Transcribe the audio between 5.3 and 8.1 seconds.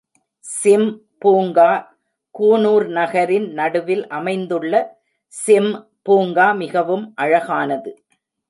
Sim பூங்கா மிகவும் அழகானது.